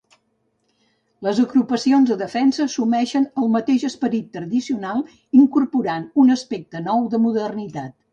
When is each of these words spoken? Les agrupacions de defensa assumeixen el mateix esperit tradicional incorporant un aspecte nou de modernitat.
Les 1.25 1.39
agrupacions 1.41 2.07
de 2.11 2.15
defensa 2.21 2.65
assumeixen 2.65 3.27
el 3.41 3.51
mateix 3.55 3.85
esperit 3.89 4.31
tradicional 4.37 5.03
incorporant 5.41 6.09
un 6.25 6.33
aspecte 6.37 6.83
nou 6.89 7.05
de 7.13 7.21
modernitat. 7.27 7.95